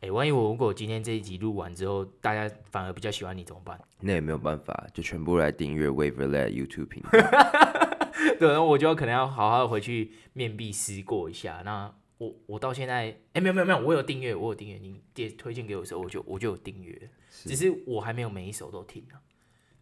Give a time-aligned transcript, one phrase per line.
[0.00, 3.78] 哎，万一我如果今天这一集录完之后，大家反而比较喜欢你怎么办？
[4.00, 7.10] 那也没有办法，就全部来订阅 Waverlet YouTube 频道。
[8.38, 11.60] 对，然后我就可能要好好回去面壁思过一下。
[11.66, 14.78] 那我我到现在，哎，没有没有没有，我有订阅，我有订阅。
[14.78, 19.20] 你点推荐给我的时候，我就我就有订阅，只是我还没有每一首都听啊。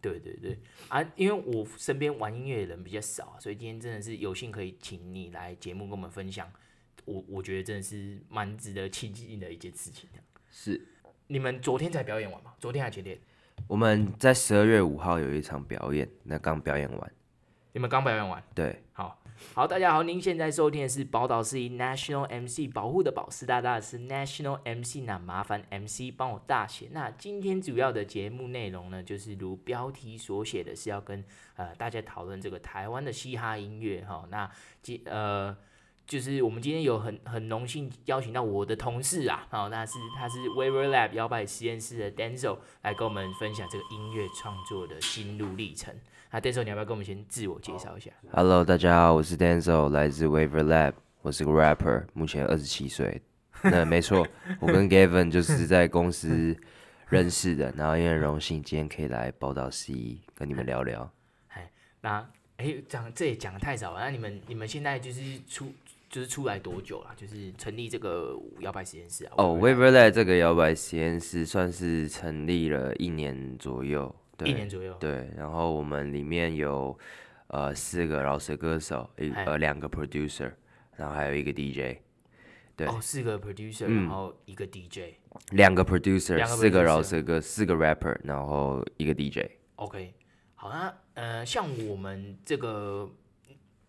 [0.01, 0.57] 对对对
[0.89, 6.49] 啊，因为我身边玩音乐的人比较少，所以今天真的是有幸可以请你来节目跟我们分享。
[7.05, 10.09] 我我觉得真的是蛮值得庆幸的一件事情。
[10.51, 10.79] 是，
[11.27, 12.53] 你们昨天才表演完吗？
[12.59, 13.17] 昨天还前天？
[13.67, 17.11] 我们在十二月五号有一场表演，那刚表演完。
[17.73, 18.43] 你们刚表演完？
[18.55, 19.21] 对，好，
[19.53, 26.89] 好，大家好，您现在收听的是宝岛司仪 National MC 保护的宝，师大大的是 National MC，那麻烦 MC 帮我大写。
[26.91, 31.23] 那今天主要的节目内容呢，就是如标题所写的是要跟
[31.55, 34.25] 呃大家讨论这个台湾的嘻哈音乐哈。
[34.31, 34.49] 那
[34.81, 35.55] 今呃。
[36.09, 45.93] 就是我们今天有很很荣幸邀请到我的同事啊，好，那是他是 Waverlab 摇摆实验室的 Denzel 来跟我们分享这个音乐创作的心路历程。
[46.31, 53.21] 那 Denzel 你要不要跟我们先自我介绍一下？Hello，大家好，我是 Denzel，来自 Waverlab，我是个 rapper，目前二十七岁。
[53.61, 54.27] 那没错，
[54.59, 56.57] 我跟 Gavin 就是在公司
[57.09, 61.07] 认识的，然后也很荣幸今天可以来宝岛司仪跟你们聊聊。
[61.49, 61.69] 哎，
[62.01, 65.71] 那哎讲这也讲的太早了，那你们你们现在就是出。
[66.09, 67.13] 就是出来多久了？
[67.15, 69.33] 就是成立这个摇摆实验室啊？
[69.37, 74.91] 哦、oh，Waverlab 这个摇摆实验室算是成立了一年左右，对，一年左右。
[74.99, 76.97] 对，然后我们里面有
[77.47, 80.51] 呃四个饶舌歌手，一呃两个 producer，
[80.95, 81.99] 然后还有一个 DJ。
[82.75, 85.13] 对，哦，四个 producer，然后一个 DJ。
[85.51, 89.47] 两个 producer，四个饶舌歌，四个 rapper，然后一个 DJ。
[89.75, 90.13] OK，
[90.55, 93.07] 好，那呃，像我们这个。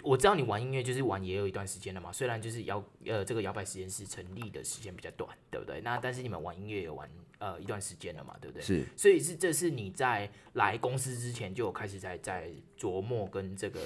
[0.02, 5.80] 我知道你玩音乐就是玩也有一段时间了嘛，虽然就是摇呃这个摇摆实验室成立的时间比较短，对不对？
[5.82, 8.62] 那但是你们玩音乐有玩呃一段时间了嘛，对不对？
[8.62, 13.80] 是，所以是这是你在来公司之前就有开始在在琢磨跟这个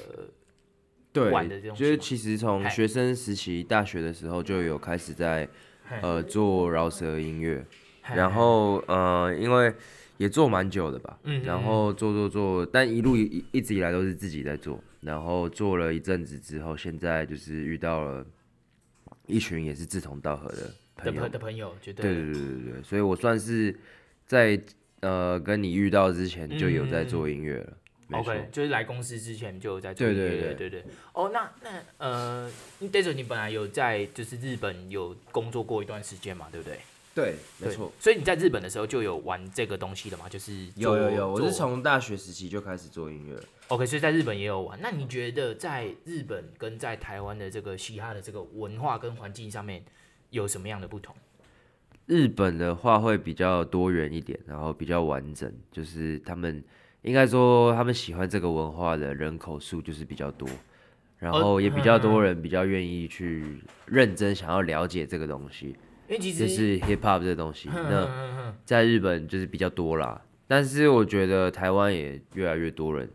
[1.12, 5.48] 对玩的这种，就是其实从学生时期大学的时候就有开始在
[6.00, 7.64] 呃做饶舌音乐，
[8.02, 9.74] 然后呃因为
[10.16, 14.78] 也做蛮久的吧，嗯，然后做做做，但一路一一直以来都是自己在做。
[15.04, 18.26] 然后做了一阵子之后，现在就是遇到了
[19.26, 23.78] 一群也是志同道合的朋友的，的朋友，对对对对对，所以我算是
[24.26, 24.58] 在
[25.00, 27.78] 呃跟你遇到之前就有在做音乐了。
[28.08, 30.84] 嗯、OK，就是来公司之前就有在做音乐，对对对对对。
[31.12, 32.50] 哦，那那呃
[32.80, 36.78] ，Denzel 你本来有在就是日本有工作过一段时间嘛，对不对？
[37.14, 37.92] 对，没错。
[38.00, 40.28] 所以你在日本的时候就有玩这个东西的吗？
[40.28, 43.40] 就是有有有，我是从大学时期就开始做音乐。
[43.68, 44.78] OK，所以在日本也有玩。
[44.82, 49.84] 那你觉得在日本跟在台湾的这个嘻哈的这个文化跟环境上面
[50.30, 51.14] 有什么样的不同？
[52.06, 56.62] 日本的话会比较多元一点，然后比较完整，就是他们
[57.02, 60.48] 应该说他们喜欢这个文化的人口数就是比较多，
[61.18, 65.76] 然后也比较多人比较愿意去认真想要了解这个东西。
[66.08, 70.20] 因为其实就是 hip hop 这东西，那在日本就是比较多啦。
[70.46, 73.10] 但是我觉得台湾也越来越多人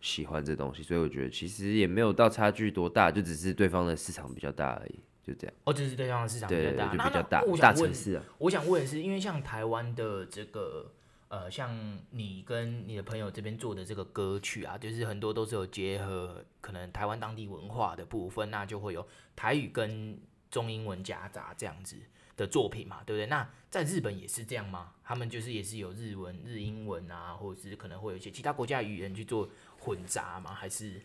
[0.00, 5.54] 喜欢这东西，所以我觉得其实也没有到差距多大，就只是对方的市场比较大而已，就这样。
[5.64, 7.42] 哦，只是对方的市场比较大，对，就比较大。
[7.60, 8.24] 大城市啊。
[8.38, 10.90] 我想问的是，因为像台湾的这个
[11.28, 19.06] 呃，像你跟你的朋友这边做的这个歌曲啊，就是很多都是有结合可能台湾当地文化的部分，那就会有
[19.36, 20.18] 台语跟
[20.50, 21.96] 中英文夹杂这样子。
[22.36, 23.26] 的作品嘛，对不对？
[23.26, 24.92] 那在日本也是这样吗？
[25.04, 29.48] 他们就是也是有日文、日英文啊，或者是可能会有一些其他国家语言去做
[29.78, 30.52] 混杂吗？
[30.52, 31.00] 还是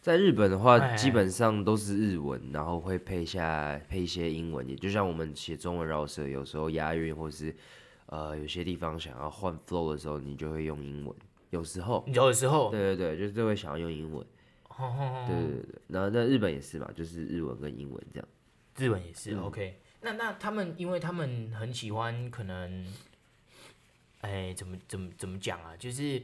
[0.00, 7.54] 在日本的话，基本上都是日文，然后会配下配一些英文，也就像我们写中文饶舌，有时候押韵，或是
[8.06, 11.14] 呃有些地方想要换 flow 的时候，你就会用英文。
[11.50, 14.26] 有时候，有的时候，对对对，就是会想要用英文。
[15.28, 18.28] 对对对，然后在日本也是嘛，就是日文跟英文这样。
[18.78, 19.81] 日文也是、嗯、OK。
[20.02, 22.86] 那那他们，因为他们很喜欢，可能，
[24.20, 25.76] 哎、欸，怎么怎么怎么讲啊？
[25.78, 26.22] 就是，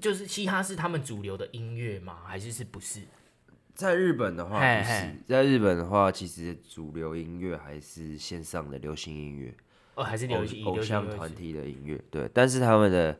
[0.00, 2.22] 就是嘻哈是他们主流的音乐吗？
[2.24, 3.02] 还是是不是？
[3.74, 9.54] 在日本的话不是，在日本的话，其实主流音乐还是线上的流行音乐，
[9.94, 12.28] 哦，还是流行偶像团体的音乐，对。
[12.32, 13.18] 但是他们的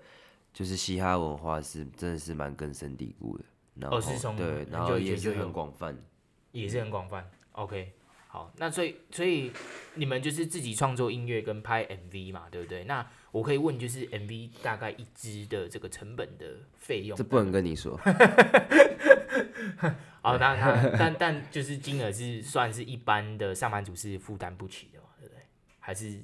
[0.52, 3.44] 就是嘻哈文化是真的是蛮根深蒂固的，
[3.74, 5.96] 然后、哦、是从对，然后也是很广泛，
[6.52, 7.28] 也是很广泛。
[7.52, 7.92] OK。
[8.38, 9.50] 好，那所以所以
[9.94, 12.84] 你们就是自己创作音乐跟拍 MV 嘛，对不对？
[12.84, 16.46] 那我可以问，就是 MV 大概一支的这个成本的
[16.76, 17.18] 费用？
[17.18, 17.96] 这不能跟你说。
[20.22, 25.42] 好，那那但但就是金额是算是一般的上班族是负担不起的嘛，对不对？
[25.80, 26.22] 还是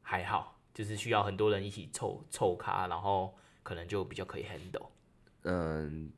[0.00, 3.32] 还好，就是需要很多人一起凑凑咖，然后
[3.62, 4.88] 可能就比较可以 handle。
[5.44, 6.10] 嗯，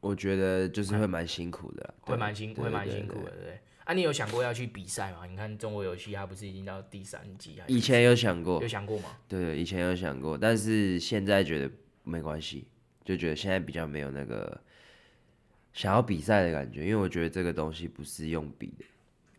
[0.00, 3.58] 我觉得就是会蛮辛苦的，会蛮辛会蛮辛苦的，对。
[3.86, 5.24] 啊，你有想过要去比赛吗？
[5.30, 7.56] 你看中国游戏，它不是已经到第三季？
[7.68, 9.16] 以前有想过，有想过吗？
[9.28, 11.70] 对对，以前有想过，但是现在觉得
[12.02, 12.66] 没关系，
[13.04, 14.60] 就觉得现在比较没有那个
[15.72, 18.84] 想要比赛的感觉，因为我觉得这个东西不是用比的。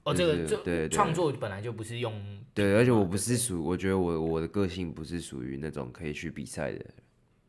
[0.05, 2.13] 哦，这个就对创作本来就不是用。
[2.53, 6.85] 对，而且我不是属，我觉得我我的个性不是属于那种可以去比赛的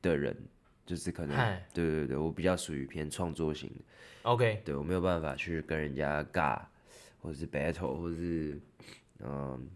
[0.02, 0.36] 的人，
[0.84, 3.84] 就是可能，对对对，我比较属于偏创作型的。
[4.22, 6.60] OK，对，我没有办法去跟人家尬。
[7.20, 8.60] 或者是 battle，或者是，
[9.20, 9.68] 嗯，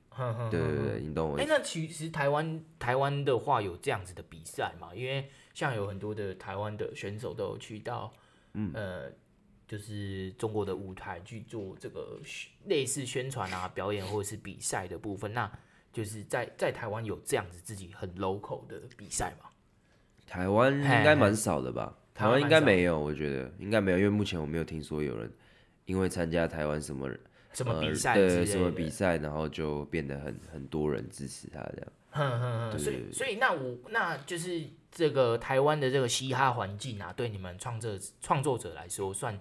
[0.50, 1.36] 对对对，你懂我。
[1.36, 4.94] 哎、欸，那其实台湾台湾的话有这样子的比赛嘛？
[4.94, 8.12] 因为像有很多的台湾的选手都有去到，
[8.54, 9.10] 嗯、呃，
[9.66, 12.20] 就是中国的舞台去做这个
[12.66, 15.32] 类似宣传啊、表演或者是比赛的部分。
[15.32, 15.50] 那
[15.92, 19.50] 就是在在台湾有这样子自己很 local 的比赛吗？
[20.26, 21.94] 台湾应该蛮少的吧？
[22.14, 25.30] 台湾应该没有，我觉得应该没有，因为目前我没有听说有人
[25.84, 27.20] 因为参加台湾什么人。
[27.52, 28.14] 什么比赛？
[28.14, 31.93] 对，什么比赛，然后就变得很很多人支持他这样。
[32.10, 39.38] 哼哼哼，所以所以那我那就是这个台湾的这个嘻哈环境啊，对你们创作创作者来说算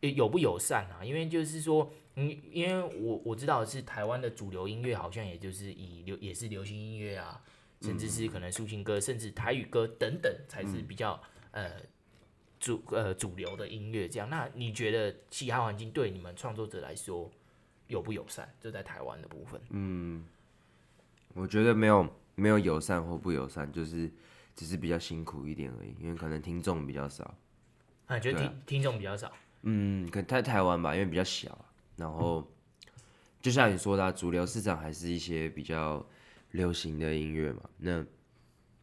[0.00, 1.04] 友不友善啊？
[1.04, 7.40] 因为就是说，嗯，因为我我知道是台湾的主流音乐好像也就是以流也是流行音乐啊，
[7.82, 11.20] 甚至是可能抒情歌，甚至台语歌等等才是比较、
[11.52, 11.72] 嗯、呃
[12.58, 14.28] 主呃主流的音乐这样。
[14.28, 17.30] 那你觉得嘻哈环境对你们创作者来说？
[17.88, 19.60] 友不友善，就在台湾的部分。
[19.70, 20.24] 嗯，
[21.34, 24.10] 我觉得没有没有友善或不友善，就是
[24.54, 27.34] 只是比较辛苦一点而已，因为可能听众比较少。
[28.06, 29.32] 啊，觉得听、啊、听众比较少。
[29.62, 31.66] 嗯，可能在台湾吧，因为比较小。
[31.96, 32.46] 然后，
[33.42, 36.04] 就像你说的、啊，主流市场还是一些比较
[36.52, 37.62] 流行的音乐嘛。
[37.76, 38.06] 那，嗯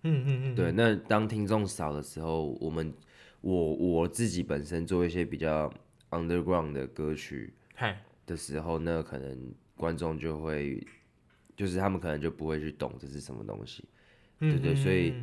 [0.04, 0.72] 嗯嗯，对。
[0.72, 2.94] 那当听众少的时候，我们
[3.42, 5.72] 我我自己本身做一些比较
[6.10, 7.54] underground 的歌曲。
[8.25, 10.86] 的时候，那可能观众就会，
[11.56, 13.83] 就是他们可能就不会去懂这是什么东西，
[14.39, 15.13] 对对，对，所以，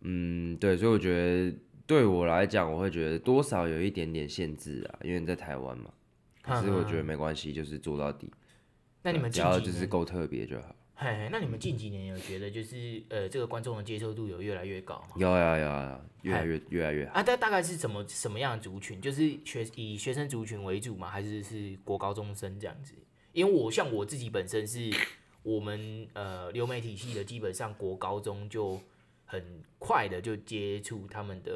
[0.00, 1.56] 嗯，对，所以我觉得
[1.86, 5.92] 对我来讲，我会觉得多少有一点点限制啊，因为你在台湾嘛，
[6.42, 8.30] 可是我觉得没关系，就是做到底。
[9.02, 10.76] 那你们只要就是够特别就好。
[11.02, 15.16] 嘿，那你们近几年有觉得就是呃，这个观众的接受度有越来越高吗？
[15.16, 17.12] 有呀有呀，越来越越来越好。
[17.14, 19.00] 啊，大大概是什么什么样的族群？
[19.00, 21.08] 就是学以学生族群为主吗？
[21.08, 22.92] 还是是国高中生这样子？
[23.32, 24.90] 因为我像我自己本身是
[25.42, 28.78] 我们呃流媒体系的，基本上国高中就
[29.24, 29.42] 很
[29.78, 31.50] 快的就接触他们的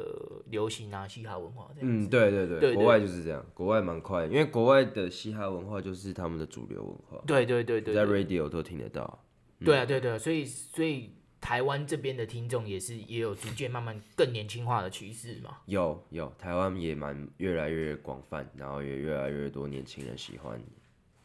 [0.49, 2.07] 流行啊嘻哈文化这样子。
[2.07, 7.23] 嗯，对对对，国外就是这样，国外蛮快，因为国外的嘻哈文化就是他们的主流文化。
[7.27, 9.19] 对对对对，对，在 radio 都听得到。
[9.63, 15.59] 对啊，对对，所以所以台湾这边的听众也是也有逐渐慢慢更年轻化的趋势嘛。
[15.65, 20.59] 有有，台湾也蛮越来越广泛，然后也越来越多年轻人喜欢，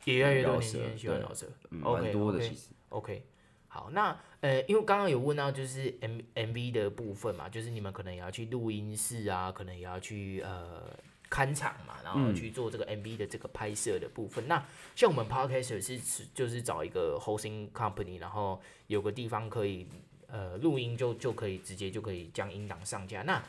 [0.05, 2.69] 也越来越多年轻人喜欢饶舌，蛮、嗯、多的其实。
[2.91, 3.25] OK.
[3.69, 10.97] 好，那呃，因为刚刚有问到就是 M MV 的部分嘛，就是你们可能也要去录音室啊，可能也要去呃。
[11.31, 14.45] 看场嘛，然后去做这个 MV 的这个拍摄的部分。
[14.47, 14.67] 嗯、那
[14.97, 19.87] 像我们 Podcast 是就是找一个 hosting company，然后有个地方可以
[20.27, 23.23] 呃录音就，就就可以直接就可以将音档上架。
[23.23, 23.41] 那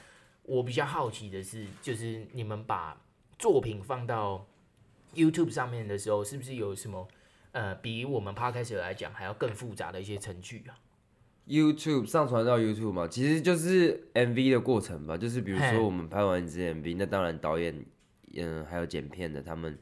[0.43, 2.95] 我比较好奇的是，就是你们把
[3.39, 4.45] 作品放到
[5.15, 7.07] YouTube 上面的时候，是不是有什么
[7.53, 10.77] 呃比我们 Podcast 来讲还要更复杂的一些程序啊
[11.47, 15.17] ？YouTube 上传到 YouTube 嘛，其实就是 MV 的过程吧。
[15.17, 17.85] 就是比如说我们拍完一支 MV，那当然导演，
[18.35, 19.77] 嗯，还有剪片的，他们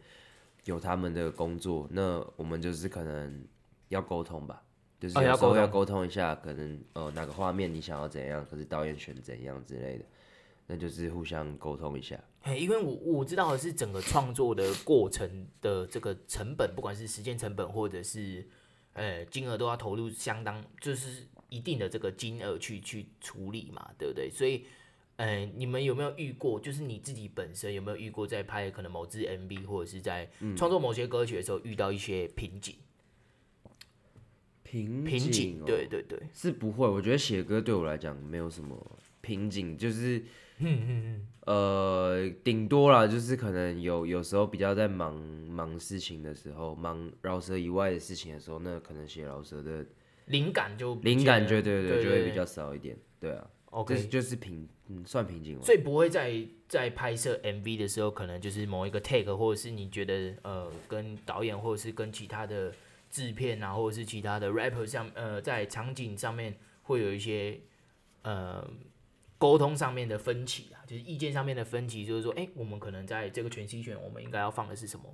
[0.65, 1.87] 有他们的工作。
[1.91, 3.45] 那我们就是可能
[3.89, 4.63] 要沟通吧，
[4.99, 10.05] 就是有时候要沟通一下，可能呃哪个画面你想要怎样，可是导演选怎样之类的，
[10.65, 12.19] 那就是互相沟通一下。
[12.41, 18.47] 嘿，因为我我知道的是整个创作的过程的这个成本，不管是时间成本或者是
[18.93, 21.27] 呃金额，都要投入相当，就是。
[21.49, 24.29] 一定的这个金额去去处理嘛，对不对？
[24.29, 24.65] 所以，
[25.15, 26.59] 呃，你们有没有遇过？
[26.59, 32.75] 就是你自己本身有没有遇过，在拍可能某支 MV 或者是在创作某些歌曲的时候遇到一些瓶颈？
[34.63, 36.87] 瓶瓶颈，对对对，是不会。
[36.87, 38.77] 我觉得写歌对我来讲没有什么
[39.19, 40.23] 瓶颈，就是，
[41.45, 49.83] 呃，顶多啦，就是可能有有时候比较在忙忙事情的时候，忙饶舌以外的事情的时候，那可能写饶舌的。
[50.29, 55.61] 灵感就灵感就对对，对，就会比较少一点，对啊，OK，就是就是平，嗯，算平静。
[55.61, 56.33] 所以不会在
[56.67, 62.71] 在拍摄 MV 的时候，可能就是某一个 take，或者是你觉得呃跟导演或者是跟其他的
[63.09, 67.59] 制片啊，或者是其他的 rapper 上，呃，在场景上面会有一些
[68.21, 68.67] 呃
[69.37, 75.05] 沟通上面的分歧啊，就是意见上面的分歧，就是说，哎、欸，我们可能在这个 transition，我们应该要放的是什么？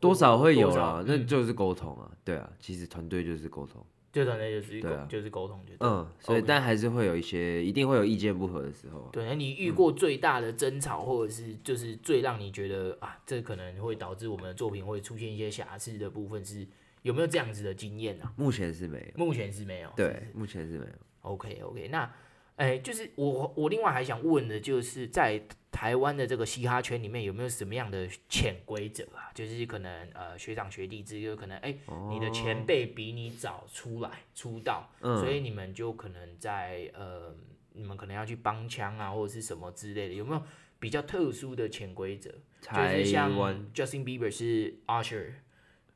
[0.00, 3.84] 多少会有啦，那就是沟通啊，对啊，其实团队就是沟通。
[4.12, 9.08] 就可能就是沟，就是沟通，就嗯，所以但还是会有一些，一定会有意见不合的时候。
[9.12, 16.66] 对，那你遇过最大的争吵，或者是就是最让你觉得啊，这可能会导致我们的作品会出现一些瑕疵的部分，是
[17.02, 18.30] 有没有这样子的经验呢？
[18.36, 19.92] 目前是没有，目前是没有。
[19.96, 20.92] 对，目前是没有。
[21.22, 22.10] OK OK，那。
[22.56, 29.30] 哎，就是我我另外还想问的，就是在台湾的这个嘻哈圈里面有没有什么样的潜规则啊？
[29.32, 37.34] 就是可能呃学长学弟之，有可能哎、哦、你的前辈比你早出来出道，嗯、所以你们就可能在呃
[37.72, 40.42] 你们可能要去帮腔啊或者是什么之类的，有没有
[40.78, 42.30] 比较特殊的潜规则？
[42.60, 43.32] 就是像
[43.72, 45.34] Justin Bieber 是 Usher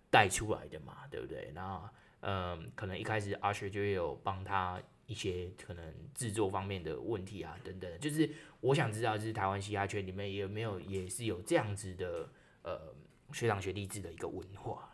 [0.08, 1.50] 带出来的嘛，对不对？
[1.54, 1.88] 然后
[2.20, 4.80] 嗯、呃，可能一开始 Usher 就有帮他。
[5.06, 5.84] 一些可能
[6.14, 8.30] 制作方面的问题啊，等等，就是
[8.60, 12.28] 我想知道，就是台湾嘻哈圈里面有没有也是有这样子的
[12.62, 12.94] 呃
[13.32, 14.88] 学长学弟制的一个文化？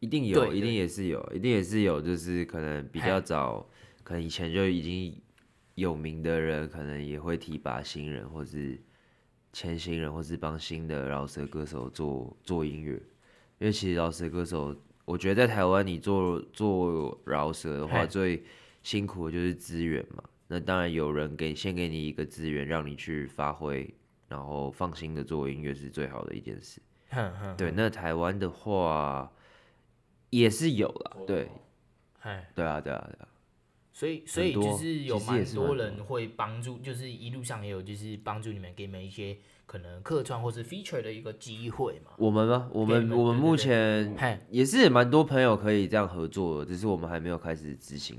[0.00, 3.66] 一定有，一定也是有，一定也是有，就是可能比较早，
[4.02, 5.18] 可能以前就已经
[5.76, 8.78] 有名的人，可能也会提拔新人，或是
[9.52, 12.92] 签新人，或是帮新的饶舌歌手做做音乐。
[13.58, 18.44] 因为其实饶舌歌手，我觉得在台湾你做做饶舌的话最
[18.84, 23.92] 辛苦的就是资源嘛，那当然有人给先给你一个资源，让你去发挥，
[24.28, 26.80] 然后放心的做音乐是最好的一件事。
[27.56, 29.32] 对，那台湾的话
[30.28, 31.48] 也是有啦，对，
[32.54, 33.28] 对啊，对啊，对啊。
[33.90, 42.10] 所以，所以就是有蛮多人会帮助，就是一路上也有就是帮助你们，给你们一些可能客串或是 feature 的一个机会嘛。
[42.18, 42.68] 我们吗？
[42.72, 48.18] 我们我们目前也是蛮多朋友可以这样合作的，只是我们还没有开始执行。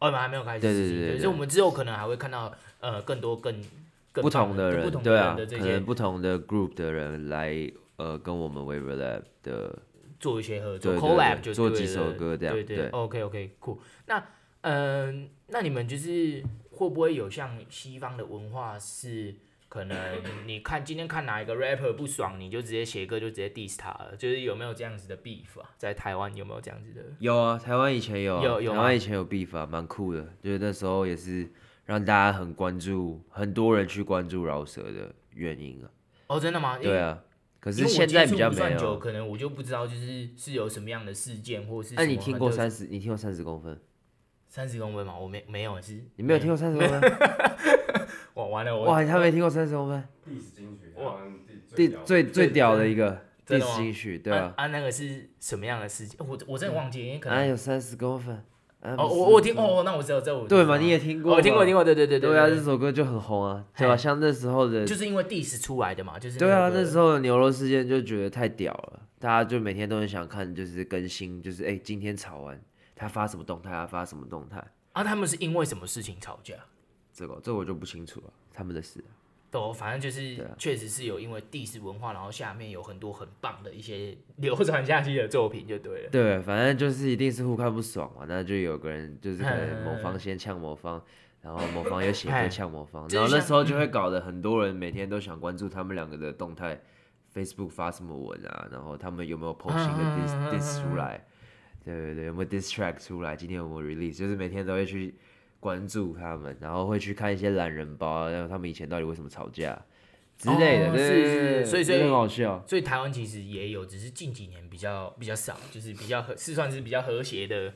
[0.00, 3.62] 哦，我们还没有开始对对对，所以我们之后可能还会看到呃更多更，
[4.12, 9.78] 更不同的人，对啊，可能不同的 group 的人来呃跟我们 Wavelab 的
[10.20, 13.78] 做一些合作，collab 就做几首歌这样，对对，OK OK cool。
[14.06, 14.18] 那
[14.60, 19.34] 嗯、呃，那你们就是会不会有像西方的文化是？
[19.68, 19.96] 可能
[20.46, 25.68] 你看今天看哪一个 rapper 不爽，你就直接写歌就直接 diss 他了，就是有没有这样子的 beef 啊？
[25.76, 27.02] 在台湾有没有这样子的？
[27.18, 31.46] 有啊，台湾以前有，有有台湾以前有 beef 啊，蛮酷的，就是那时候也是
[31.84, 35.90] 让大家很关注，很多人去关注饶舌的原因啊。
[36.28, 36.78] 哦，真的吗？
[36.78, 37.22] 对啊，
[37.60, 42.86] 可是现在比较没有，可能我就不知道，就是是有什么样的事件，或是那、啊、你听过三十？
[42.86, 43.78] 你听过三十公分？
[44.48, 45.14] 三十公分吗？
[45.18, 46.02] 我没没有是。
[46.16, 47.00] 你没有听过三十公分？
[48.38, 48.78] 哇完了！
[48.78, 50.04] 哇，他没听过三十公分。
[50.96, 51.16] 哇，
[51.74, 54.54] 第最最屌的一个第十金曲，对啊。
[54.56, 56.16] 啊，那个是什么样的事情？
[56.24, 57.36] 我我真的忘记，因为可能。
[57.36, 58.40] 啊，有三十公分。
[58.80, 60.46] 哦，我我听哦，那我知道，这我。
[60.46, 60.78] 对嘛？
[60.78, 61.34] 你也听过？
[61.34, 62.30] 我听过，听过，对对对对。
[62.30, 63.96] 对啊，这首歌就很红啊，对吧？
[63.96, 64.84] 像那时候的。
[64.84, 66.38] 就是因为 diss 出来的嘛，就是。
[66.38, 72.60] 对啊，那时候的牛肉事件就觉得太屌了，大家就每天都很想看，就是更新，就是哎，今天吵完，
[72.94, 74.62] 他发什么动态，他发什么动态。
[74.92, 76.54] 啊，他们是因为什么事情吵架？
[77.18, 79.02] 这个这个我就不清楚了，他们的事。
[79.50, 86.10] 都反正就是，确实是有因为地势文化，然后下面有很多很棒的一些 流传下去的作品，就对了。
[86.10, 91.02] 对，反正就是一定是互看不爽嘛，那就有个人就是可能某方 先呛某方，
[91.40, 96.78] 然后某方又写歌呛某方，然后那时候就会搞得很多人每天都想关注他们两个的动态
[97.34, 101.26] ，Facebook 发什么文啊，然后他们有没有 post 新的 diss diss 出来。
[101.82, 103.34] 对对对，有没有 diss track 出来？
[103.34, 104.18] 今天有没有 release？
[104.18, 105.14] 就是每天都会去
[105.60, 109.80] 关注他们，然后会去看一些懒人包，然后他们以前到底为什么吵架
[110.36, 110.90] 之类的。
[110.90, 112.64] 哦、是是是，所以所以很好笑。
[112.66, 117.72] 所以台湾其实也有，只是近几年比较比较少，就是比较和是算是比较和谐的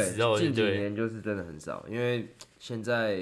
[0.00, 0.36] 时候。
[0.36, 3.18] 对，近几年就是真的很少，因为现在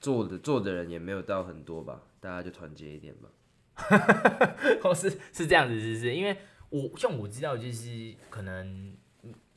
[0.00, 3.28] 做的做的人也没有到很多吧，大家就团结一点吧。
[4.82, 6.36] 哦，是是这样子，是是，因为
[6.70, 8.94] 我像我知道，就是可能。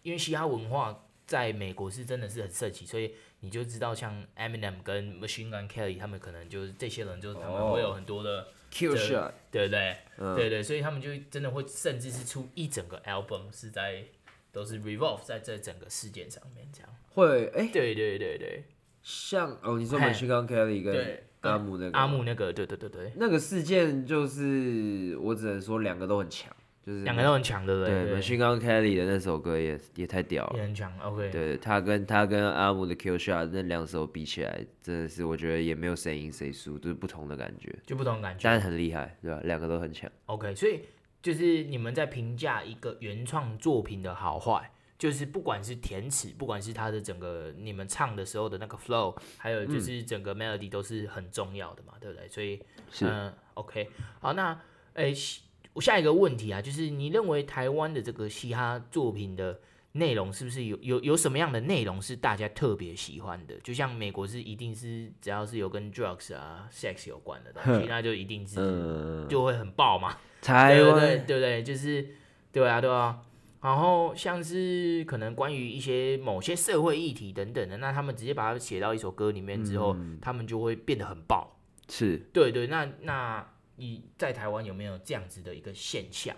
[0.02, 9.98] 因为嘻哈文化在美国是真的是很盛行，所以你就知道像 Eminem 跟 Machine Gun Kelly 他们可能就是这些人，就是他们会有很多的 Kill Shot，对不对？
[10.18, 14.06] 嗯、对对，所以他们就真的会甚至是出一整个 album 是在
[14.54, 16.90] 都是 revolve 在这整个事件上面这样。
[17.10, 18.64] 会哎，欸、对对对对，
[19.02, 21.98] 像哦，你说 Machine Gun Kelly 跟阿姆那个。
[21.98, 26.56] 阿姆那个，对对对对，那个事件就是我只能说两个都很强。
[26.86, 28.06] 就是两个都很强，对不对？
[28.06, 30.92] 对，Machine Gun Kelly 的那首歌也也太屌了，也很强。
[31.00, 39.40] OK，对他跟他跟阿姆的 Kill Shot 那两首比起来，真的是我觉得也没有谁赢谁输，就是不同的感觉，就不同的感觉，但是很厉害，对吧？
[39.46, 40.12] 两个都很强。
[40.26, 40.82] OK，所以
[41.22, 52.28] 就是你们在评价一个原创作品的好坏，就是不管是填词，不管是他的整个你们唱的时候的那个 flow，还有就是整个 melody 都是很重要的嘛，嗯、对不对？
[52.28, 52.62] 所以，
[53.02, 54.60] 嗯、呃、，OK，好，那，
[54.96, 55.42] 诶、欸，
[55.74, 59.60] 我下一个问题啊，就是你认为台湾的这个嘻哈作品的
[59.94, 63.56] 内容是不是有有有什么样的内容是大家特别喜欢的？
[63.64, 70.18] 就像美国是一定是只要是有跟 drugs 啊 sex 有关的东西，那就一定是就会很爆嘛。
[70.42, 72.08] 台湾对对对，就是
[72.52, 73.22] 对啊对啊。
[73.62, 81.58] 然后像是可能关于一些某些社会议题等等的，那他们直接把它写到一首歌里面之后，嗯、他们就会变得很爆。
[81.88, 82.68] 是，对对。
[82.68, 86.36] 那那你在台湾有没有这样子的一个现象？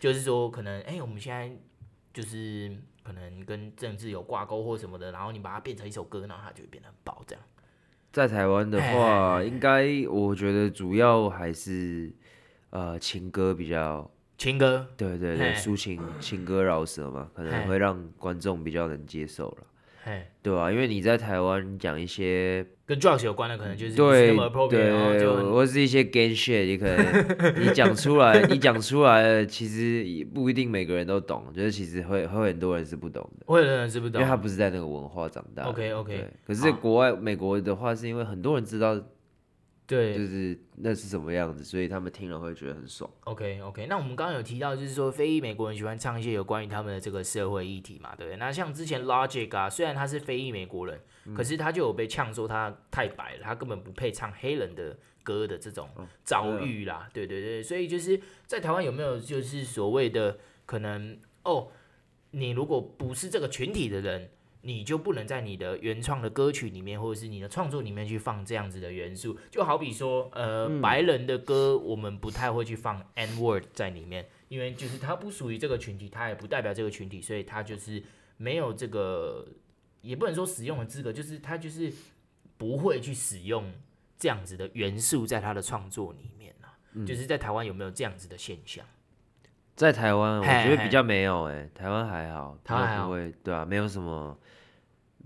[0.00, 1.50] 就是说，可能哎，我们现在
[2.12, 7.22] 就是可能跟政治有挂钩或什么的，然后你把它变成一首歌，然后它就会变得很爆。
[7.26, 7.44] 这样。
[8.12, 12.12] 在台湾的话，应该我觉得主要还是
[12.70, 14.10] 呃情歌比较。
[14.38, 19.66] 情歌，对对对，抒情情歌饶舌嘛，可能会让观众比较能接受了，
[20.42, 20.70] 对吧？
[20.70, 24.36] 因为你在台湾讲一些跟 drugs 有关的，可能就是对
[24.68, 35.64] 对，或是一些 gang shit，你可能你讲出来， 你讲出来，其实也不一定每个人都懂，就是其实会会很多人是不懂的，会有人是不懂，因为他不是在那个文化长大。
[35.64, 38.98] OK OK，可是国外美国的话，是因为很多人知道。
[39.88, 43.10] 对，就是那是什么样子，所以他们听了会觉得很爽。
[43.24, 48.36] OK OK，那我们刚刚有提到，就是说非裔美国人喜欢唱一些有关于他们的这个社会议题嘛，对不对？
[48.36, 55.88] 那像之前 Logic 啊，虽然他是非裔美国人，嗯、可是他就有被呛说他太白了，他根本不配唱黑人的歌的这种
[56.22, 57.06] 遭遇啦。
[57.08, 61.68] 哦、对对对，所以就是在台湾有没有就是所谓的可能哦，
[62.32, 64.28] 你如果不是这个群体的人。
[64.68, 78.02] 你就不能在你的原创的歌曲里面，或者是你的创作里面去放这样子的元素，就好比说，呃，嗯、白人的歌我们不太会去放 N word 在里面，因为就是它不属于这个群体，它也不代表这个群体，所以它就是
[78.36, 79.48] 没有这个，
[80.02, 81.90] 也不能说使用的资格，就是它就是
[82.58, 83.72] 不会去使用
[84.18, 88.84] 这样子的元素在他的创作里面、啊嗯、就是在台湾有没有这样子的现象？
[89.74, 94.38] 在台湾，我觉得比较没有、欸，哎，台湾还好，台湾不会，对啊，没有什么。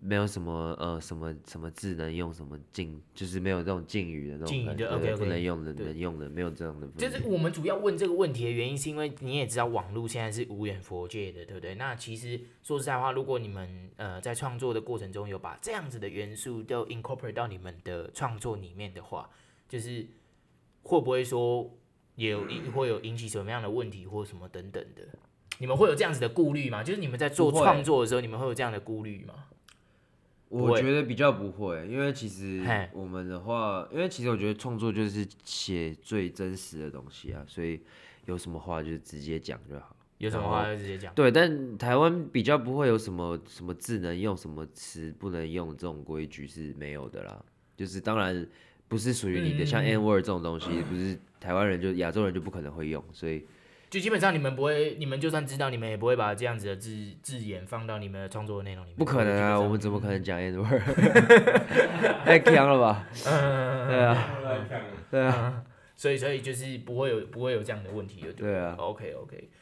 [0.05, 6.89] 没有什么呃什么什么字能用什么禁，就是没有这种禁语的那种敬语的 OK 不能用的能用的没有这样的。
[6.99, 11.77] 就是我们主要问这个问题的原因，是因为你也知道网络现在是无远佛界的，对不对？
[11.77, 19.31] 那其实说实在话，如果你们呃在创作的过程中有把这样子的元素都 incorporate 到你们的创作里面的话，
[19.69, 20.05] 就是
[20.83, 21.71] 会不会说
[22.17, 25.07] 也有会有引起什么样的问题或什么等等的？
[25.59, 26.83] 你们会有这样子的顾虑吗？
[26.83, 29.35] 就是你们在做创作的时候，你们会有这样的顾虑吗？
[30.53, 32.63] 我觉得比较不会，因为其实
[32.93, 37.81] 我们的话，因为其实我觉得创作就是写最真实的东西啊，所以
[38.27, 39.97] 有什么话就直接讲就好。
[40.19, 41.15] 有什么话就直接讲。
[41.15, 47.43] 对，但台湾比较不会有什么什么字能用，什么词不能用这种规矩是没有的啦。
[47.77, 48.47] 就是当然
[48.89, 53.45] 不是属于你的，像 N word 这种东西，不是台湾人就亚洲人就不可能会用，所以。
[53.93, 56.91] 就基本上你们不会，你们就算知道，你们也不会把这样子的字
[57.23, 58.97] 字眼放到你们的创作的内容里面。
[58.97, 60.81] 不可能啊，我们怎么可能讲 N word？
[62.25, 63.07] 太强了吧？
[63.27, 64.29] 嗯，对啊，
[65.11, 65.63] 对啊，
[65.95, 68.75] 所以所以就是不会有不会有这样的问题，对，对啊。
[68.79, 69.62] OK OK，好，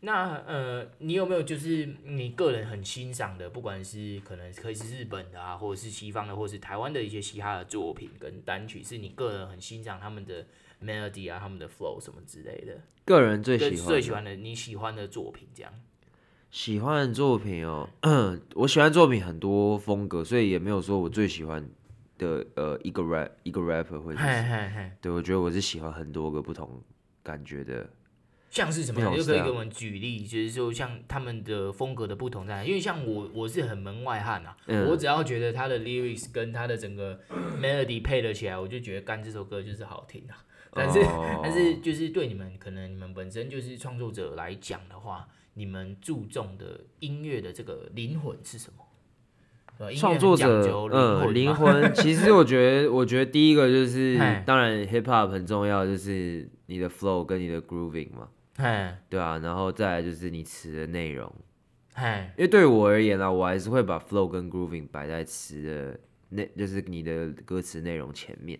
[0.00, 10.46] 那呃，你有没有就是你个人很欣赏的，不管是可能可以是日本的啊，或者是西方的，或者是台湾的一些嘻哈的作品跟单曲，是你个人很欣赏他们的
[10.80, 15.72] ？melody 啊，他们的 flow 什么之类的，个人最喜欢最喜欢的你喜欢的作品这样，
[16.52, 17.88] 喜欢的作品哦，
[18.54, 21.68] 我喜欢作品很多风格，所以也没有说我最喜欢
[22.16, 26.80] 的呃一个 rap 一个 rapper 或者是，对，我觉得我是喜欢很多个不同
[27.24, 27.90] 感觉的，
[28.50, 37.20] 像是什么，就可以给我们举例，就是说像他们的风格的不同在哪，因为像我我是很门外汉啊，嗯、我只要觉得他的 lyrics 跟他的整个
[37.60, 40.44] melody 配得起来，我就觉得干这首歌就是好听啊。
[40.72, 41.40] 但是，oh.
[41.42, 48.84] 但是就是对你们可能你们本身就是创作者来讲的话，你们注重的音乐的这个灵魂是什么？
[49.96, 51.90] 创作者，嗯，灵魂。
[51.94, 58.28] 其实我觉得，我觉得第一个就是，当然 hip hop 很重要，就是你的 flow 跟你的 grooving 嘛，
[59.08, 61.32] 对啊，然后再来就是你词的内容，
[62.36, 68.58] 因为对我而言啊，我还是会把 flow 跟 grooving 摆在词的那，就是你的歌词内容前面。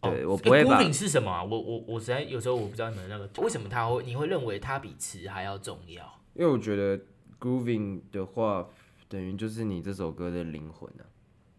[0.00, 0.80] 对，我不会把。
[0.80, 1.44] grooving 是什么啊？
[1.44, 6.20] 我我我实在有时候我不知道你们那个为什么他会你会认为它比词还要重要？
[6.34, 6.98] 因为我觉得
[7.38, 8.68] grooving 的话，
[9.08, 11.06] 等于就是你这首歌的灵魂啊，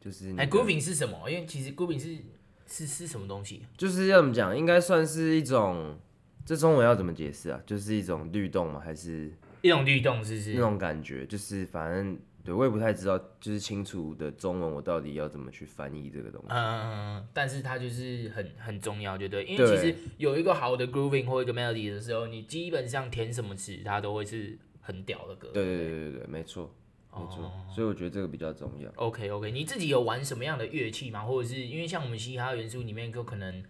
[0.01, 1.29] 就是哎，grooving 是什么？
[1.29, 2.17] 因为其实 grooving 是
[2.65, 3.65] 是是什么东西？
[3.77, 4.57] 就是要怎么讲？
[4.57, 5.97] 应该算是一种，
[6.45, 7.61] 这中文要怎么解释啊？
[7.65, 8.81] 就是一种律动吗？
[8.83, 10.53] 还是一种律动，是不是？
[10.53, 12.17] 那种感觉就是反正。
[12.45, 16.47] 对，我也不太知道，就是清楚的中文，我到底要怎么去翻译这个东西。
[16.49, 25.47] 嗯，但是它就是很很重要，就对，因为其实有一个好的 grooving 或一个 melody 的时候，你基本上填什么词，它都会是很屌的歌。
[25.53, 26.69] 对对对对对，没错，
[27.15, 27.45] 没错。
[27.45, 28.91] 哦，所以我觉得这个比较重要。
[28.97, 31.23] OK OK，你自己有玩什么样的乐器吗？
[31.23, 33.63] 或者是因为像我们嘻哈元素里面，就可能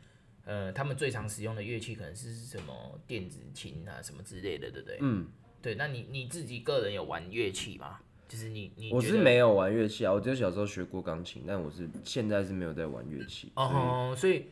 [0.45, 4.97] 呃，他们最常使用的乐器可能是什么电子琴啊什么之类的，对不对？
[5.01, 5.27] 嗯，
[5.61, 5.75] 对。
[5.75, 7.99] 那你你自己个人有玩乐器吗？
[8.27, 13.51] 就是你，你我是没有玩乐器啊，我只有小时候学过钢琴，但我是现在是没有在玩乐器。
[13.55, 14.45] 哦，所以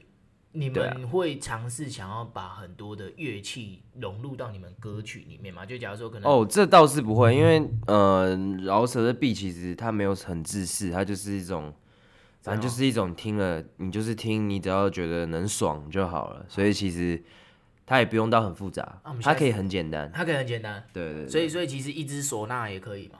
[0.52, 5.66] 你们会尝试想要把很多的乐器融入到你们歌曲里面吗？
[5.66, 11.74] 就假如说可能哦，这倒是不会，因为呃，饶舌的 beat 其实它没有很自私，它就是一种，
[12.42, 17.22] 反正就是一种听了你就是听，你只要觉得能爽就好了，所以其实。
[17.84, 23.18] 它也不用到很复杂，它可以很简单，它可以很简单，对对，所以所以其实一支 唢呐也可以嘛。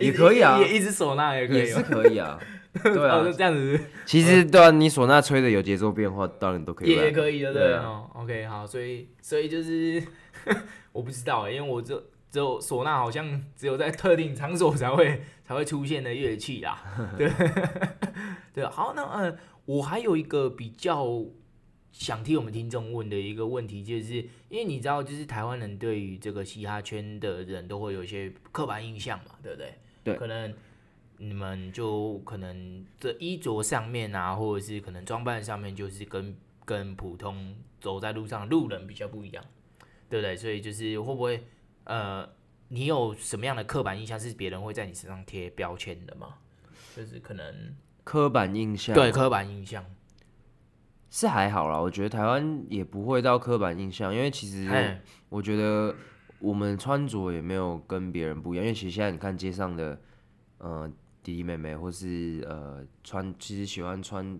[0.00, 2.36] 也可以啊，一支唢呐也可以，也是可以啊。
[2.82, 3.78] 对啊，这样子。
[4.04, 6.90] 其实对啊，你唢呐吹的有节奏变化，当然都可以。
[6.90, 8.02] 也可以的，对啊。
[8.14, 10.02] OK，好，所以所以就是
[10.90, 11.92] 我不知道，因为我只
[12.32, 16.82] 只有唢呐，好像只有在特定场所才会 才会出现的乐器啦。
[17.16, 17.30] 对
[18.52, 21.24] 对，好，那嗯，我还有一个比较。
[21.94, 24.14] 想替我们听众问的一个问题，就是
[24.48, 29.74] 因为你知道，就是台湾人对于这个嘻哈圈的人都会有一些刻板印象嘛，对不对？
[30.02, 30.14] 对。
[30.14, 30.54] 可能
[31.18, 39.44] 你们就可能这衣着上面啊，或者是可能装扮上面，就是跟跟普通走在路上的路人比较不一样，
[40.08, 40.34] 对不对？
[40.34, 41.44] 所以就是会不会
[41.84, 42.28] 呃，
[42.68, 46.34] 你有什么样的刻板印象是别人会在你身上贴标签的吗？
[46.94, 49.84] 就是可能刻板印象，对，刻板印象。
[51.10, 55.94] 是还好啦，我觉得台湾也不会到刻板印象，因为其实我觉得
[56.38, 60.00] 我们穿着也没有跟别人不一样，因为其实现在你看街上的，
[60.56, 60.90] 呃，
[61.22, 64.38] 弟弟妹妹或是呃穿，其实喜欢穿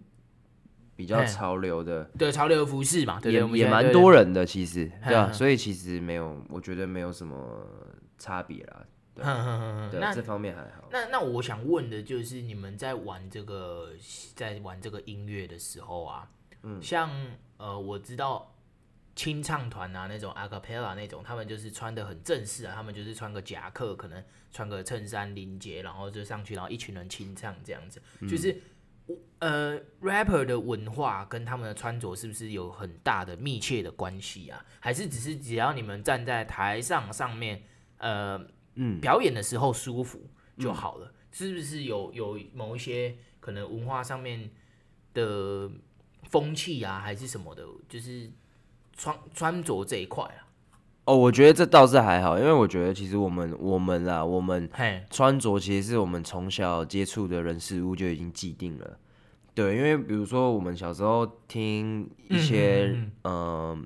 [1.03, 7.67] 比较潮流的，对潮流服饰嘛，对也也蛮多人的，其实对啊，所以其实没有，我觉得没有什么
[8.17, 8.87] 差别啦，
[9.17, 9.25] 对，
[9.91, 10.88] 对那这方面还好。
[10.93, 13.91] 那那我想问的就是，你们在玩这个
[14.37, 16.31] 在玩这个音乐的时候啊。
[16.65, 17.11] 嗯，像
[17.57, 18.55] 呃，我知道
[19.17, 28.01] 清唱团啊，那种 acapella 那种，他们就是穿的很正式啊，他们就是穿个夹克，可能穿个衬衫领结，然后就上去，然后一群人清唱这样子。
[28.21, 28.57] 嗯、就是
[29.38, 34.64] 呃，rapper 的文化跟他们的穿着是不是有很大的密切的关系啊？
[34.81, 37.62] 还是只是只要你们站在台上上面，
[37.98, 38.40] 呃，
[38.75, 40.20] 嗯，表演的时候舒服
[40.59, 41.07] 就好了？
[41.07, 44.51] 嗯、是不是有有某一些可能文化上面
[45.14, 45.70] 的？
[46.31, 48.31] 风气啊，还是什么的，就是
[48.96, 50.46] 穿穿着这一块啊。
[51.05, 54.71] 哦，我觉得这倒是还好，因为我觉得其实我们我们啦，我们
[55.11, 58.99] 穿着其实是我们从小接触的人事物就已经既定了。
[59.53, 63.85] 对，因为比如说我们小时候听一些嗯，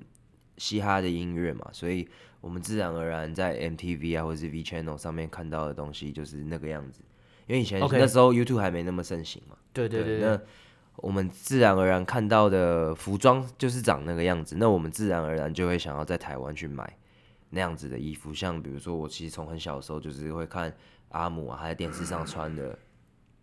[0.57, 2.07] 嘻哈的音乐嘛，所以
[2.39, 7.01] 我们自然而然在 MTV 啊或者是 V Channel 上面看到的东西就是那个样子。
[7.47, 9.55] 因为以前那时候 YouTube 还没那么盛行嘛。
[9.73, 10.29] 对对对，对。
[10.29, 10.39] 那
[10.97, 16.97] 我们自然而然看到的服装就是长那个样子，那我们自然而然就会想要在台湾去买
[17.49, 18.33] 那样子的衣服。
[18.33, 20.73] 像比如说，我其实从很小的时候就是会看
[21.09, 22.77] 阿姆啊，他在电视上穿的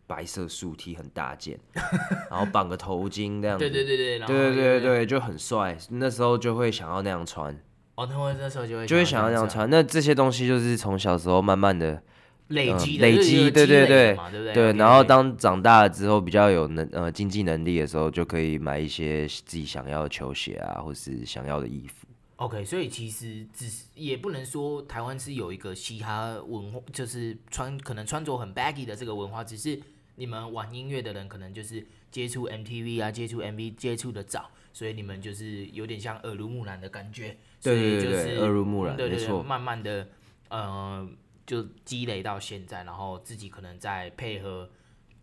[0.06, 1.58] 白色素 T 很大件，
[2.30, 5.76] 然后绑个头巾这样子，对对对对，对对对对，就很帅。
[5.90, 7.58] 那时候就会想要那样穿。
[7.94, 9.68] 哦，那我那时候就会就会想要那样穿。
[9.70, 12.02] 那这些东西就是从小时候慢慢的。
[12.48, 22.06] 累积、嗯、累积，对对对，对，对，对，然后当长大了之后，比较有能呃经济能力的时候，就可以买一些自己想要的球鞋啊，或是想要的衣服。
[22.36, 29.80] OK，所以其实只是也不能说台湾是有一个嘻哈文化，就是穿可能穿着很 baggy 的这个文化，只是
[30.16, 37.36] 你们玩音乐的人可能就是接触 MTV 啊，接触 MV 接触的早，所以你们就是有点像耳濡目染的感觉。
[37.62, 40.08] 对对对，所以就是耳濡目染，对对对，慢慢的
[40.48, 41.08] 呃。
[41.46, 44.66] 就积累到现在，然后自己可能再配合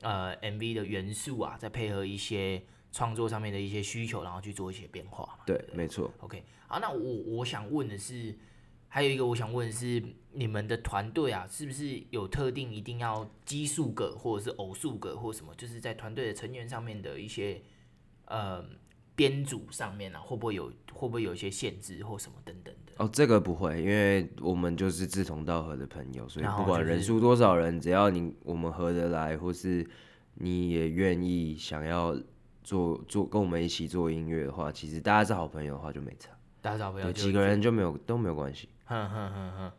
[0.02, 5.44] 呃 MV 的元素啊，再配合一些创作上面的一些需求，然后去做一些变化嘛。
[5.46, 6.12] 对，对没错。
[6.20, 8.36] OK，好，那我我想问的是，
[8.88, 17.62] 还有一个我想问的是，你们的团队啊，是不是有特定一定要奇数个或者是偶数个或什么，就是在团队的成员上面的一些
[18.26, 18.64] 呃。
[19.14, 22.94] 编组上面啊，会不会有会不会有一些限制或什么等等的？
[22.98, 29.88] 哦，这个不会，因为我们就是志同道合的朋友，所以不管人数多少人，只要你我们合得来，或是
[30.36, 32.18] 你也愿意想要
[32.64, 36.30] 做做跟我们一起做音乐的话，其实大家是好朋友的话就没差。
[36.62, 38.70] 大家是好朋友，几个人就没有都没有关系。
[38.86, 39.72] 哼哼哼哼。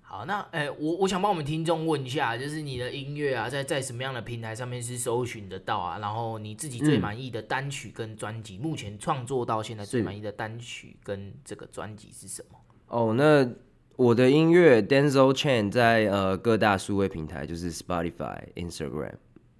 [0.00, 5.98] 好，那哎、欸，我我想帮我们听众问一下，就是你的音乐啊，在在什么样的平台上面是搜寻得到啊？
[5.98, 12.58] 然后你自己最满意的单曲跟专辑，嗯、目前创作到现在最满意的单曲跟这个专辑是什么？
[12.86, 13.50] 哦，那
[13.96, 19.14] 我的音乐 Denzel Chen 在呃各大数位平台，就是 Spotify、Instagram，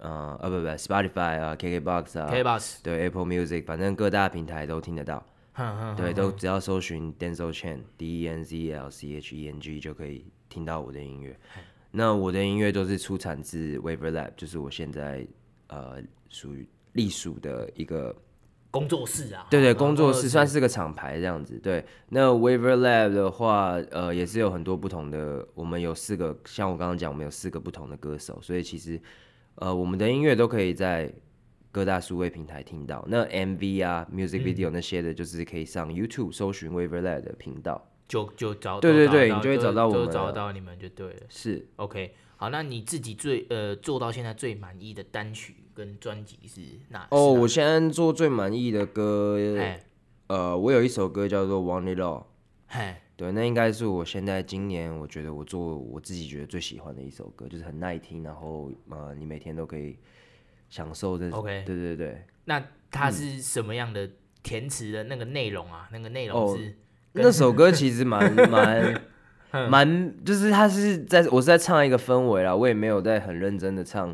[0.04, 5.24] 呃，呃不不，Spotify 啊，KKBox 啊，KKBox 对 Apple Music，反正各大平台都听得到。
[5.96, 11.38] 对，都只要搜寻 Denzel Chen，D E N Z L C H E N G 就可以听到我的音乐。
[11.92, 15.24] 那我的音乐都是出产自 Waver Lab，就是我现在
[15.68, 18.12] 呃属于隶属的一个
[18.72, 19.46] 工作室啊。
[19.48, 21.56] 对对，工作室算是个厂牌这样子。
[21.62, 29.00] 对，那 Waver Lab 的话，呃，也是有很多不同的，我们有四个，像我刚刚讲，我们有四个不同的歌手，所以其实
[29.56, 31.12] 呃我们的音乐都可以在。
[31.74, 41.22] 各大数位平台听到那 MV 啊，music video 那些的，就是可以上 YouTube 搜寻 Waverlab 的频道，就就找对对对，你就会找到我们，就找到你们就对了。
[41.28, 47.08] 是 OK，好，那你自己最呃做到现在最满意的单曲跟专辑是哪？
[47.10, 49.36] 哦，我现在做最满意的歌，
[50.28, 52.26] 呃，我有一首歌叫做 Want It All，
[52.68, 59.96] 嘿，对，那应该是我现在今年我觉得我做我自己觉得最喜欢的一首歌，就是很耐听，然后呃，你每天都可以。
[60.70, 62.24] 享受这 OK，对对对。
[62.46, 64.10] 那它是什么样的
[64.42, 65.88] 填词的那个内容啊？
[65.88, 66.72] 嗯、那个内容是、哦、
[67.12, 69.00] 那首歌其实蛮 蛮
[69.70, 74.12] 蛮，就是它是在我是在唱一个氛围啦，我也没有在很认真的唱，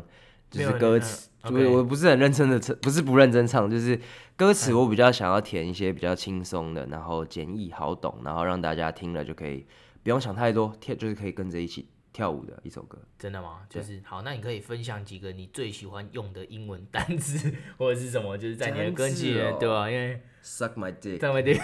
[0.51, 3.99] 就是歌词，我、我不是很认真的唱，不是不认真唱，就是
[4.35, 9.65] 歌词我比较想要填一些比较轻松的，然后简易好懂，然后让大家听了就可以
[10.03, 11.87] 不用想太多，跳就是可以跟着一起。
[12.13, 13.59] 跳舞的一首歌，真的吗？
[13.69, 18.37] 就是好，那你可以分享几个你最喜欢用的英文单词或者是什么？
[18.37, 19.89] 就是在你的歌词，哦、对吧？
[19.89, 21.61] 因为 suck my dick，suck my dick，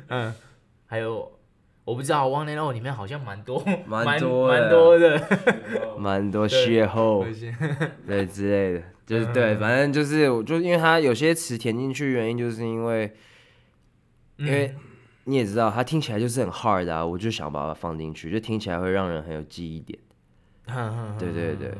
[0.08, 0.34] 嗯，
[0.86, 1.38] 还有
[1.84, 7.24] 我不知道，Want It All 里面好像蛮多， 蛮多，蛮多的，蛮多邂逅，
[8.06, 13.14] 对 之类的，就是对，反正就是，就因为它有些词填进去，原因就是因为，
[14.36, 14.66] 因为。
[14.76, 14.76] 嗯
[15.24, 19.96] 你也知道，它听起来就是很 hard 啊，我就想把它放进去，就听起来会让人很有记忆点。
[21.16, 21.72] 对对对，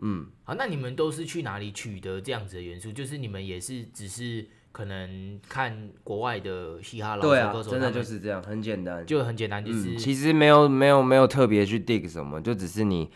[0.00, 0.26] 嗯。
[0.42, 2.90] 好，那你们都是去哪里取得这样子的元素？
[2.90, 13.10] 就是你们也是只是可能看国外的嘻哈老师歌手，真的就是这样，很简单，就很简单，就是、嗯、其实没有没有没有特别去 dig 什么，就只是你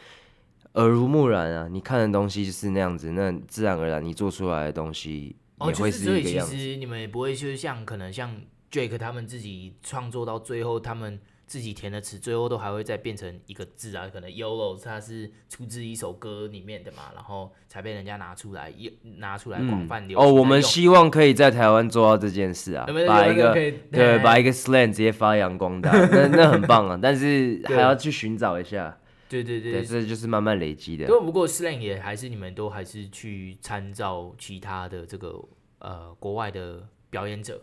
[0.74, 5.36] 耳濡目染啊，你看的东西就是那样子，那自然而然你做出来的东西
[5.66, 6.52] 也会是一个样子。
[6.52, 8.34] 哦，就是、所以其实你们也不会就是像可能像。
[8.72, 11.20] Drake 他们自己创作到最后，他们
[11.54, 14.10] 自己填的词，最后都还会再变成一个字啊。
[14.12, 18.74] 可能 YOLO 它是出自一首歌里面的嘛，然后才被人家拿出来，
[19.18, 20.18] 拿出来广泛流。
[20.18, 23.54] 哦，我们希望可以在台湾做到这件事啊，把一个
[23.92, 26.98] 对，把一个 slang 直接发扬光大，那那很棒啊。
[27.00, 31.06] 但是 还要去寻找一下，对对对，对，这就是慢慢累积的。
[31.06, 35.40] 对，不过 slang 也还是你们都还是去参照其他的这个
[35.78, 37.60] 呃国外的表演者。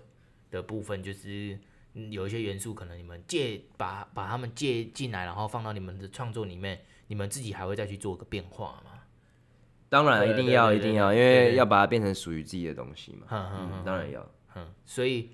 [0.51, 1.57] 的部分就是
[1.93, 8.91] 有一些元素，可能你们借把把他们借进来，然后放到你们的创作里面，你们自己还会再去做个变化吗？
[9.89, 13.27] 当然一定要一定要，因为要把它变成属于自己的东西嘛。
[13.29, 14.25] 嗯，当然要。
[14.55, 15.31] 嗯，所以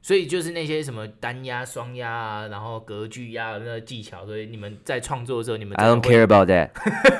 [0.00, 6.70] 所以就是那些什么单压、双压啊，然后隔句压的那个技巧，所以你们在创作的时候，你们 I don't care about that。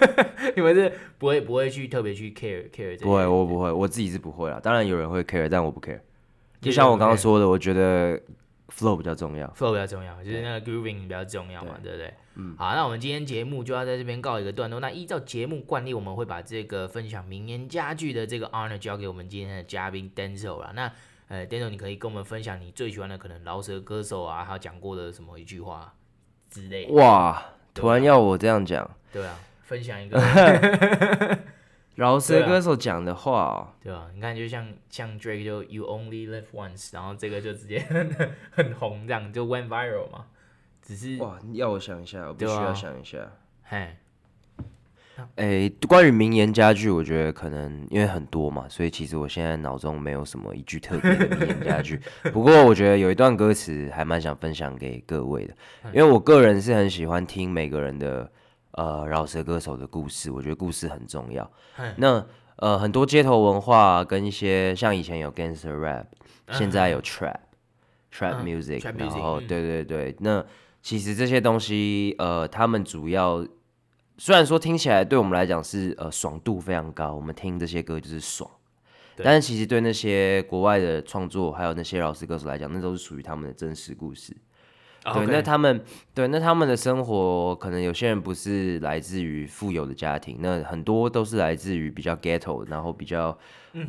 [0.57, 3.05] 你们是不会不会去特别去 care care 这些？
[3.05, 4.59] 不会，我不会，我自己是不会啦。
[4.59, 6.01] 当然有人会 care，但我不 care。
[6.63, 8.19] 就像我刚刚说的，我觉得
[8.69, 12.15] flow 比较重要，flow 比较重要，就是那个 grooving 比较重要嘛，对，不对？
[12.37, 14.79] 嗯，好，那我们今天节目就要在这边告一个段落。
[14.79, 20.73] 那依照节目惯例，我们会把这个分享名言佳句的这个 honor 交给我们今天的嘉宾 Denzel 啦。
[20.75, 20.93] 那
[21.29, 25.93] 呃，Denzel，你可以跟我们分享你最喜欢的可能饶舌歌手啊，还有讲过的什么一句话
[26.49, 26.93] 之类的。
[26.93, 27.43] 哇，
[27.75, 28.89] 突然要我这样讲？
[29.13, 30.19] 对啊，分享一个。
[31.99, 38.09] 饶舌歌手讲的话哦，对啊，你看就像像 Drake 就 You Only Live Once，然后这个就直接很
[38.53, 40.27] 很红，这样就 went viral 嘛。
[40.81, 43.19] 只是哇，要我想一下，我必须要想一下。
[43.65, 43.97] 嘿，
[45.35, 52.01] 哎、欸，关于名言佳句，我觉得可能因为很多嘛，所以其实我现在脑中没有什么一句特别的名言佳句。
[52.33, 55.55] 不过我觉得有一段歌词还蛮想分享给各位的，
[55.87, 58.31] 因为我个人是很喜欢听每个人的。
[58.79, 61.51] 呃，饶舌歌手的故事，我觉得故事很重要。
[61.97, 66.07] 那呃，很多街头文化跟一些像以前有 gangster rap，
[66.53, 68.97] 现在有 trap，trap、uh music，, uh.
[68.97, 70.47] 然后、嗯、对对对，那
[70.81, 73.45] 其实这些东西，呃，他们主要
[74.17, 78.49] 虽然说听起来对我们来讲是呃爽度非常高，我们听这些歌就是爽，
[79.17, 84.37] 但是其实对那些国外的创作还有那些饶舌歌手来讲，那都是属于他们的真实故事。
[85.15, 85.81] 对，那他们
[86.15, 93.37] 对那他们的生活，可能有些人不是来自于富有的家庭，那很多都是来自于比较 ghetto，然后比较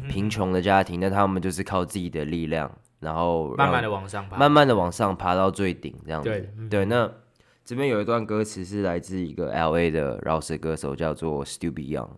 [0.08, 6.30] 贫穷的家庭，那他们就是靠自己的力量，然后慢慢的往上爬，慢慢的往上爬到最顶这样子。
[6.30, 7.12] 对，对，那
[7.64, 12.10] 这边有一段歌词是来自一个 LA 的饶舌歌手，叫做 Stupid Young。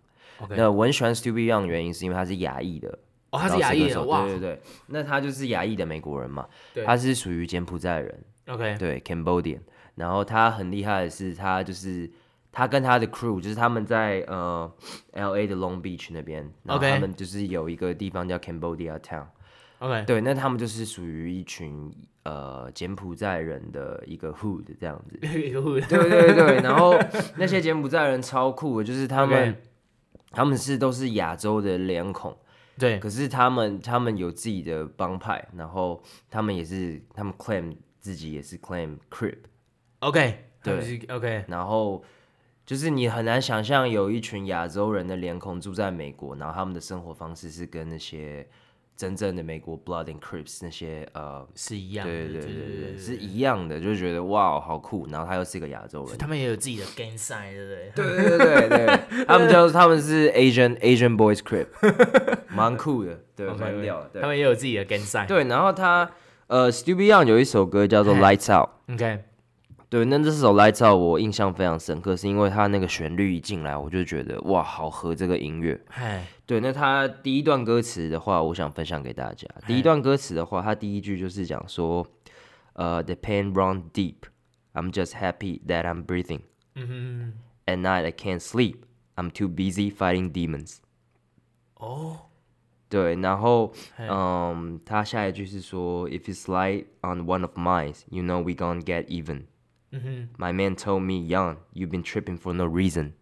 [0.50, 2.98] 那我很喜欢 Stupid Young 的原因是因为他是亚裔的。
[3.30, 6.46] 哦，他是亚裔的，哇，对对对，那他就是亚裔的美国人嘛，
[6.84, 9.60] 他是属于柬埔寨人，OK，对，Cambodian，
[9.94, 12.10] 然后他很厉害的是，他就是
[12.50, 14.72] 他跟他的 crew，就是他们在呃
[15.12, 21.92] LA 的 Long Beach 那边，然后他们就是有一个地方叫 Cambodia Town，OK，对，那他们就是属于一群
[22.24, 26.98] 呃柬埔寨人的一个 hood 这样子， 一个 hood，对对对，然后
[27.36, 29.56] 那些柬埔寨人超酷的，就是他们
[30.30, 32.36] 他们是都是亚洲的脸孔。
[32.78, 42.04] 对，可是他们他们有自己的帮派，然后他们也是他们 claim 自己也是 claim crip，OK，对，OK，然后
[42.66, 48.46] 就是你很难想象有一群亚洲人的脸孔住在美国，然后他们的生活方式是跟那些。
[48.94, 57.90] 真正的美国 Blood and Crips 那些呃是一样的，对对对对对，是一样的，就觉得哇好酷，然后他又是一个亚洲人，他们也有自己的 gang sign，对不对？
[57.96, 58.86] 对对对对。
[58.86, 61.68] 对，他们叫他们是 Asian Asian Boys Crip，
[62.48, 66.08] 蛮酷的，对，蛮屌的，他们也有自己的 gang sign，对，然后他
[66.52, 69.24] 呃 Stupid Young 有一首歌叫做 Lights Out，OK。
[69.88, 75.80] 对，那这首《Lights Out》我印象非常深刻，是因为它那个旋律一进来，我就觉得哇，好合这个音乐。
[75.88, 79.48] 嘿对，那它第一段歌词的话，我想分享给大家。
[79.66, 82.06] 第一段歌词的话，它第一句就是讲说，
[82.74, 84.16] 呃，The pain run deep,
[84.74, 86.40] I'm just happy that I'm breathing.
[86.74, 87.32] 嗯哼
[87.64, 88.76] At night I can't sleep,
[89.16, 90.80] I'm too busy fighting demons.
[91.76, 92.18] 哦，
[92.92, 99.44] 对，然后嗯，他下一句是说，If you slide on one of mine, you know we gonna get even.
[100.36, 103.12] My man told me, young, you've been tripping for no reason.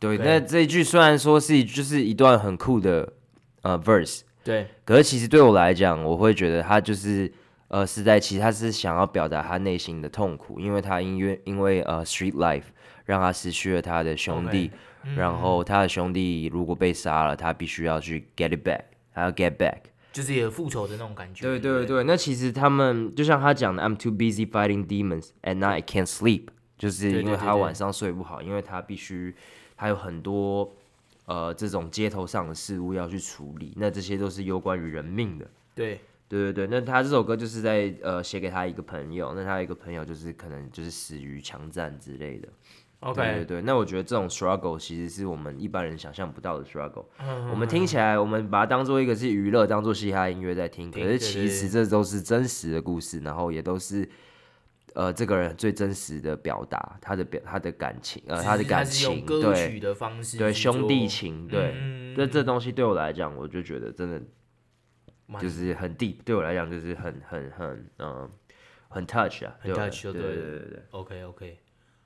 [0.00, 3.12] 对，那这一句虽然说是就是一段很酷的
[3.60, 7.32] 呃 verse，对，可是其实对我来讲，我会觉得他就是
[7.68, 12.64] 呃是在其实他是想要表达他内心的痛苦，因为他因为因为呃 street life
[13.04, 14.72] 让他失去了他的兄弟，Okay.
[15.16, 19.78] 然后他的兄弟如果被杀了，他必须要去 get it back，他要 get back。
[20.12, 21.42] 就是有复仇的那种感觉。
[21.42, 29.34] 对对对，对那其实他们就像他讲的，I'm too busy fighting demons at night I can't sleep，就是因为他晚上睡不好，因为他必须
[29.74, 30.70] 他有很多
[31.24, 35.50] 呃这种街头上的事物要去处理，那这些都是有关于人命的。
[35.74, 42.48] 对对对对，那他这首歌就是在呃写给他一个朋友，那他一个朋友就是可能就是死于枪战之类的。
[43.02, 47.06] OK，对对对，那我觉得这种 struggle 其实是我们一般人想象不到的 struggle。
[47.18, 50.88] 嗯我们听起来，我们把它当做一个是娱乐，当做嘻哈音乐在听。
[50.88, 54.08] 可是其实这都是真实的故事，然后也都是
[54.94, 59.80] 呃这个人最真实的表达，他的表他的感情，呃他的感情，对，
[60.38, 61.74] 对兄弟情，对，
[62.16, 64.22] 这这东西对我来讲，我就觉得真的
[65.40, 68.30] 就是很 deep，对我来讲就是很很很嗯
[68.88, 71.58] 很 touch 啊，很 touch，对对对对对，OK OK，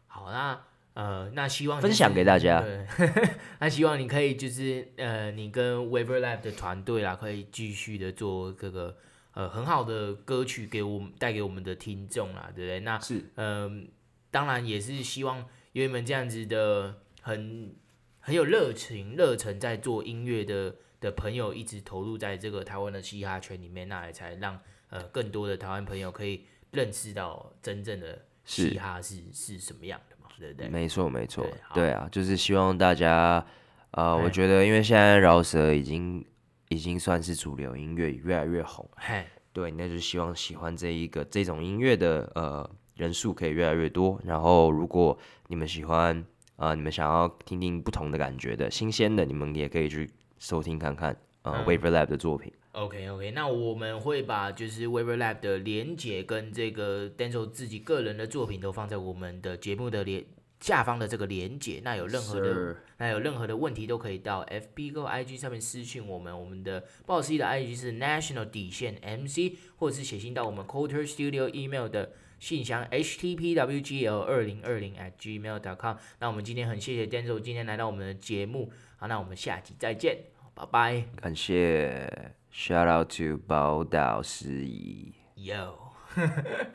[0.06, 0.59] 好那。
[0.96, 2.62] 呃，那希望分享给大家。
[2.62, 2.87] 对，
[3.61, 8.96] 那希望你可以就是呃，你跟 Waver Lab 的团队啦，可以继续的做这个
[9.35, 12.80] 呃很好的歌曲给我们带给我们的听众啦，对不对？
[12.80, 13.88] 那是嗯、呃，
[14.30, 17.76] 当然也是希望有你们这样子的很
[18.20, 30.15] 很有热情、热忱在做音乐的的朋友，一直投入在这个台湾的嘻哈圈里面，那也才让呃更多的台湾朋友可以认识到真正的嘻哈是是，是什么样的。
[30.38, 31.44] 对对没错没错，
[31.75, 33.44] 对，对啊，就是希望大家，
[33.92, 36.25] 呃，我觉得因为现在饶舌已经
[36.68, 44.20] 已经算是主流音乐，越来越红，嘿对，那就希望喜欢这一个这种音乐的呃人数可以越来越多。
[44.25, 45.18] 然后如果
[45.49, 46.25] 你们喜欢，
[46.57, 52.53] 呃，你们想要听听不同的感觉的新鲜的，你们也可以去收听看看，呃、嗯、Waver Lab 的作品。
[52.76, 60.22] OK OK，那我们会把就是 Weber Lab 的连结跟这个 Denzel 自己个人的作品都放在我们的节目的连
[60.61, 61.80] 下方的这个连结。
[61.82, 66.38] 那有任何的.那有任何的问题都可以到 FB 跟 IG 上面私讯我们。
[66.38, 75.96] 我们的不好意思的 IG 是 National 底线 MC，或者是写信到我们 Culture Studio email 的信箱 HTPWGL 二零二零 at gmail.com。
[76.18, 80.18] 那我们今天很谢谢 Denzel 今天来到我们的节目，好，那我们下集再见，
[80.55, 82.34] 拜拜，感谢。
[82.59, 85.92] Shout out to Bao Dao Shi Yo.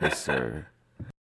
[0.00, 0.68] yes, sir.